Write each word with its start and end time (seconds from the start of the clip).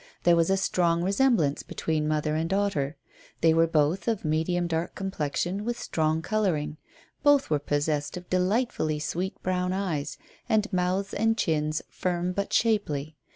There 0.23 0.35
was 0.35 0.49
a 0.49 0.57
strong 0.57 1.03
resemblance 1.03 1.61
between 1.61 2.07
mother 2.07 2.33
and 2.33 2.49
daughter. 2.49 2.97
They 3.41 3.53
were 3.53 3.67
both 3.67 4.07
of 4.07 4.25
medium 4.25 4.65
dark 4.65 4.95
complexion, 4.95 5.63
with 5.63 5.79
strong 5.79 6.23
colouring. 6.23 6.77
Both 7.21 7.51
were 7.51 7.59
possessed 7.59 8.17
of 8.17 8.27
delightfully 8.27 8.97
sweet 8.97 9.35
brown 9.43 9.73
eyes, 9.73 10.17
and 10.49 10.73
mouths 10.73 11.13
and 11.13 11.37
chins 11.37 11.83
firm 11.91 12.31
but 12.31 12.51
shapely. 12.51 13.15